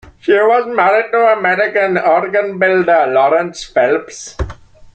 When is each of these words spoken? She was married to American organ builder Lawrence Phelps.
She 0.19 0.31
was 0.33 0.65
married 0.65 1.11
to 1.11 1.33
American 1.37 1.95
organ 1.95 2.57
builder 2.57 3.05
Lawrence 3.07 3.65
Phelps. 3.65 4.35